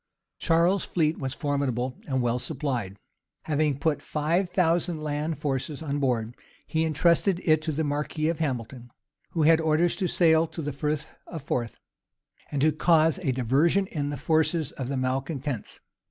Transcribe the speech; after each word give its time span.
Charles's 0.39 0.87
fleet 0.89 1.19
was 1.19 1.35
formidable 1.35 1.95
and 2.07 2.23
well 2.23 2.39
supplied. 2.39 2.97
Having 3.43 3.77
put 3.77 4.01
five 4.01 4.49
thousand 4.49 5.03
land 5.03 5.37
forces 5.37 5.83
on 5.83 5.99
board, 5.99 6.35
he 6.65 6.83
intrusted 6.83 7.39
it 7.45 7.61
to 7.61 7.71
the 7.71 7.83
marquis 7.83 8.27
of 8.27 8.39
Hamilton, 8.39 8.89
who 9.33 9.43
had 9.43 9.61
orders 9.61 9.95
to 9.97 10.07
sail 10.07 10.47
to 10.47 10.63
the 10.63 10.73
Frith 10.73 11.07
of 11.27 11.43
Forth, 11.43 11.77
and 12.51 12.61
to 12.63 12.71
cause 12.71 13.19
a 13.19 13.31
diversion 13.31 13.85
in 13.85 14.09
the 14.09 14.17
forces 14.17 14.71
of 14.71 14.87
the 14.87 14.97
malecontents. 14.97 15.81